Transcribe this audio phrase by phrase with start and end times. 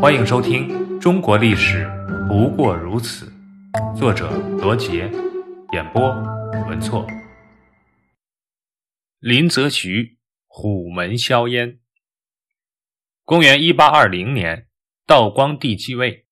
[0.00, 0.68] 欢迎收听
[1.00, 1.84] 《中国历史
[2.28, 3.32] 不过如此》，
[3.98, 5.10] 作者罗杰，
[5.72, 6.08] 演播
[6.68, 7.04] 文措。
[9.18, 11.80] 林则徐虎门销烟。
[13.24, 14.68] 公元一八二零年，
[15.04, 16.26] 道光帝继位，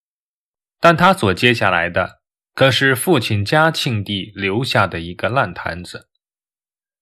[0.81, 2.21] 但他所接下来的
[2.55, 6.09] 可是父亲嘉庆帝留下的一个烂摊子，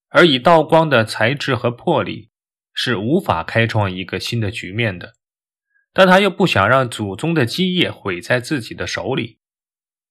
[0.09, 2.31] 而以道光的才智和魄力。
[2.77, 5.13] 是无法开创一个新的局面的，
[5.97, 9.39] 但他又不想让祖宗的基业毁在自己的手里，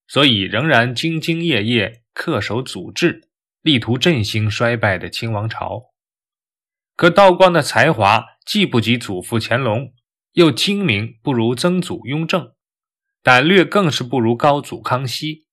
[0.07, 3.29] 所以仍然兢兢业业恪守祖制，
[3.61, 5.93] 力图振兴衰败的清王朝。
[6.95, 9.93] 可道光的才华既不及祖父乾隆，
[10.31, 12.53] 又精明不如曾祖雍正，
[13.21, 15.45] 胆略更是不如高祖康熙，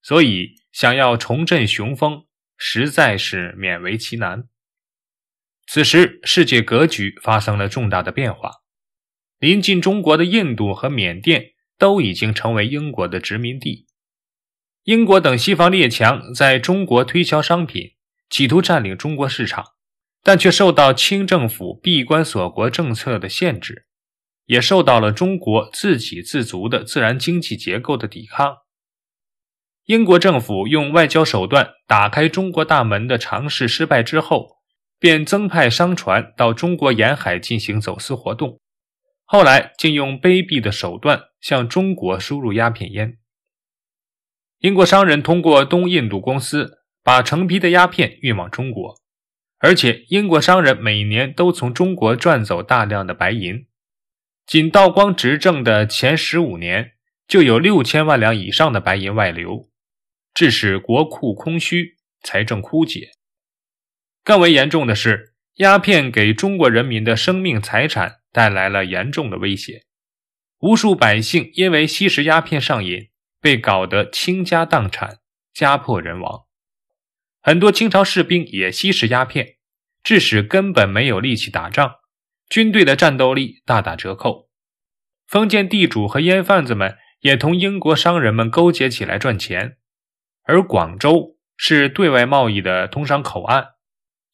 [0.00, 2.24] 所以想要重振雄风，
[2.56, 4.48] 实在是勉为其难。
[5.66, 8.52] 此时，世界格局发生了重大的变化。
[9.38, 13.86] 临近中国的印度和缅甸都已经成为英国的殖民地。
[14.84, 17.92] 英国等西方列强在中国推销商品，
[18.30, 19.64] 企图占领中国市场，
[20.22, 23.86] 但却受到清政府闭关锁国政策的限制，
[24.46, 28.58] 也受到了中国自给自足的自然经济结构的抵抗。
[29.84, 34.56] 英国政府用外交手段打开中国大门的尝试失败之后。
[34.98, 38.60] 便增派商船到中国沿海进行走私活动，
[39.26, 43.18] 后来竟用卑鄙的手段向中国输入鸦片烟。
[44.60, 48.94] 英国商人通过东印度公司把成批的鸦片运往中国，
[49.58, 53.66] 而且英国商人每年都从中国赚走大量的白银。
[54.46, 56.92] 仅道光执政的前十五年，
[57.26, 59.68] 就有六千万两以上的白银外流，
[60.32, 63.10] 致使国库空虚，财政枯竭。
[64.22, 69.86] 更为严重的是，鸦片给中国人民的生命财产带来了严重的威胁。
[70.58, 73.08] 无数百姓因为吸食鸦片上瘾，
[73.40, 75.20] 被搞得倾家荡产、
[75.54, 76.44] 家破人亡。
[77.40, 79.56] 很多清朝士兵也吸食鸦片，
[80.02, 81.94] 致使根本没有力气打仗，
[82.50, 84.50] 军队的战斗力大打折扣。
[85.26, 89.78] 封建地主和烟贩子们也同英国商人们勾结起来赚钱，
[90.42, 93.68] 而广州是对外贸易的通商口岸。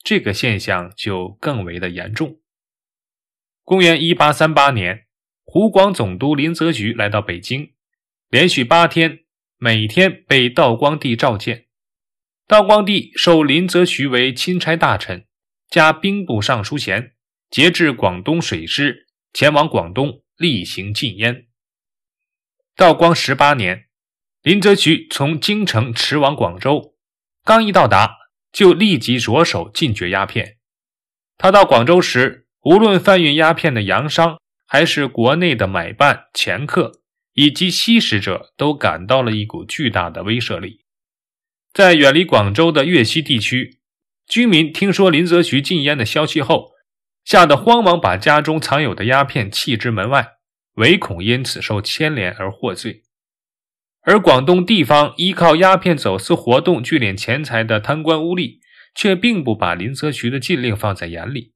[0.03, 2.41] 这个现象就更为的严重。
[3.72, 5.06] 公元一八三八年，
[5.47, 7.72] 湖广总督林则徐来到北京，
[8.28, 9.21] 连续八天，
[9.56, 11.69] 每天被道光帝召见。
[12.47, 15.25] 道光帝授林则徐为钦差大臣，
[15.71, 17.15] 加兵部尚书衔，
[17.49, 21.47] 节制广东水师，前往广东例行禁烟。
[22.77, 23.87] 道光十八年，
[24.43, 26.94] 林则徐从京城驰往广州，
[27.43, 28.19] 刚一到达。
[28.53, 30.59] 就立即着手禁绝鸦片。
[31.38, 37.00] 他到广州时，无论贩运鸦片的洋商，还是国内的买办、掮客，
[37.34, 40.84] 以及吸食者，都感到了一股巨大的威慑力。
[41.73, 43.81] 在远离广州的粤西地区，
[44.28, 46.71] 居民听说林则徐禁烟的消息后，
[47.25, 50.34] 吓得慌忙把家中藏有的鸦片弃之门外，
[50.75, 53.03] 唯恐因此受牵连而获罪。
[54.03, 58.59] 而广东地方依靠鸦片走私活动聚敛钱财的贪官污吏，
[58.94, 61.55] 却并不把林则徐的禁令放在眼里。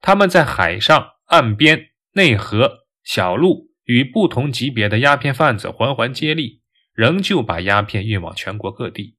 [0.00, 6.62] 他们在海上、岸边、内河、小路与不同级别的鸦片贩子环环接力，
[6.94, 9.16] 仍旧把鸦片运往全国各地。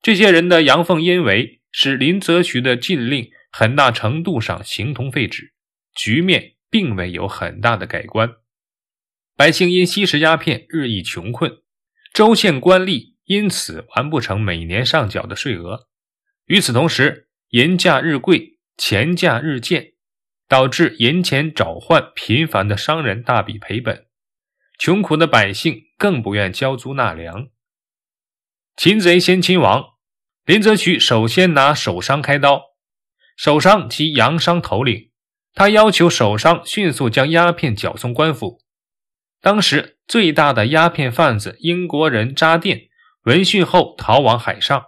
[0.00, 5.52] 这些人的阳奉阴违，使林则徐的禁令很大程度上形同废纸，
[5.94, 8.34] 局面并未有很大的改观。
[9.36, 11.58] 百姓因吸食鸦片日益穷困，
[12.12, 15.88] 州县官吏因此完不成每年上缴的税额。
[16.46, 19.92] 与此同时，银价日贵，钱价日贱，
[20.48, 24.06] 导致银钱找换频繁的商人大笔赔本，
[24.78, 27.48] 穷苦的百姓更不愿交租纳粮。
[28.76, 29.84] 擒贼先擒王，
[30.44, 32.62] 林则徐首先拿首商开刀。
[33.36, 35.10] 首商即洋商头领，
[35.54, 38.60] 他要求首商迅速将鸦片缴送官府。
[39.40, 42.88] 当时最大的鸦片贩子英国人扎店
[43.24, 44.86] 闻讯后逃往海上，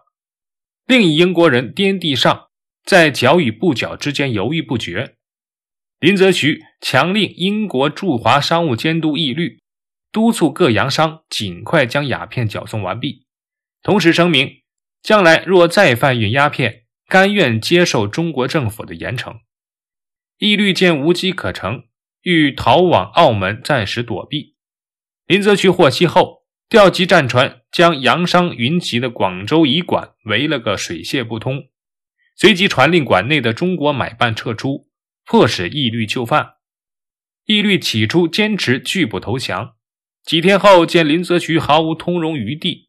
[0.86, 2.43] 另一英国人颠地上
[2.84, 5.16] 在缴与不缴之间犹豫不决。
[5.98, 9.62] 林则徐强令英国驻华商务监督义律
[10.12, 13.26] 督促各洋商尽快将鸦片缴送完毕，
[13.82, 14.62] 同时声明
[15.02, 19.38] 将来若再贩运鸦片，甘愿接受中国政府的严惩。
[20.38, 21.84] 义律见无机可乘。
[22.26, 24.54] 欲逃往澳门暂时躲避，
[25.26, 31.64] 林则徐获悉后，调集战船将洋商云集的广州颐馆围了个水泄不通，
[32.36, 34.88] 随即传令馆内的中国买办撤出，
[35.24, 36.54] 迫使义律就范。
[37.44, 39.76] 义律起初坚持拒不投降，
[40.24, 42.88] 几天后见林则徐毫无通融余地，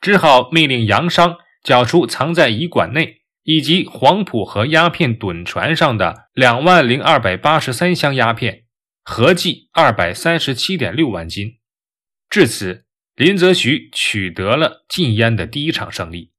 [0.00, 8.64] 只好命令杨商缴出藏在乙馆内以及黄埔和鸦片趸船上的两万零二百八十三箱鸦片，
[9.02, 11.58] 合计二百三十七点六万斤。
[12.30, 16.32] 至此，林则徐取得了禁烟的第一场胜利。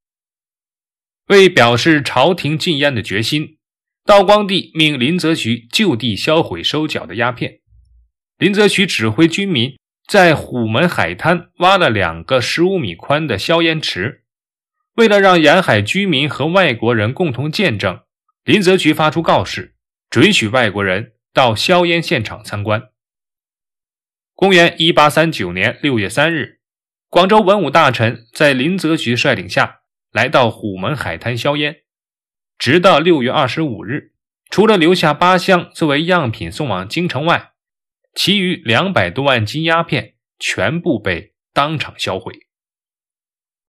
[1.27, 3.57] 为表示朝廷禁烟的决心，
[4.05, 7.59] 道光帝命林则徐就地销毁收缴的鸦片。
[8.37, 9.77] 林则徐指挥军民
[10.07, 14.23] 在虎门海滩挖了两个十五米宽的硝烟池。
[14.95, 17.99] 为了让沿海居民和外国人共同见证，
[18.45, 19.75] 林则徐发出告示，
[20.09, 22.89] 准许外国人到硝烟现场参观。
[24.33, 26.61] 公元一八三九年六月三日，
[27.09, 29.76] 广州文武大臣在林则徐率领下。
[30.11, 31.83] 来到虎门海滩销烟，
[32.57, 34.13] 直到六月二十五日，
[34.49, 37.51] 除了留下八箱作为样品送往京城外，
[38.13, 42.46] 其余两百多万斤鸦片全部被当场销毁。